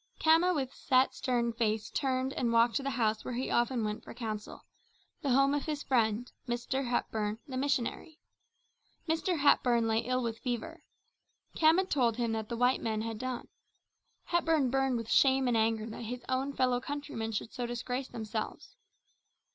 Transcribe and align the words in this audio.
Khama 0.19 0.51
with 0.55 0.73
set, 0.73 1.13
stern 1.13 1.53
face 1.53 1.91
turned 1.91 2.33
and 2.33 2.51
walked 2.51 2.75
to 2.77 2.81
the 2.81 2.89
house 2.89 3.23
where 3.23 3.35
he 3.35 3.51
often 3.51 3.83
went 3.83 4.03
for 4.03 4.15
counsel, 4.15 4.65
the 5.21 5.29
home 5.29 5.53
of 5.53 5.65
his 5.65 5.83
friend, 5.83 6.31
Mr. 6.47 6.87
Hepburn, 6.87 7.37
the 7.47 7.55
missionary. 7.55 8.17
Mr. 9.07 9.37
Hepburn 9.37 9.87
lay 9.87 9.99
ill 9.99 10.23
with 10.23 10.39
fever. 10.39 10.81
Khama 11.55 11.85
told 11.87 12.17
him 12.17 12.33
what 12.33 12.49
the 12.49 12.57
white 12.57 12.81
men 12.81 13.01
had 13.01 13.19
done. 13.19 13.47
Hepburn 14.23 14.71
burned 14.71 14.97
with 14.97 15.07
shame 15.07 15.47
and 15.47 15.55
anger 15.55 15.87
that 15.91 16.01
his 16.05 16.25
own 16.27 16.51
fellow 16.53 16.79
countrymen 16.81 17.31
should 17.31 17.53
so 17.53 17.67
disgrace 17.67 18.07
themselves. 18.07 18.75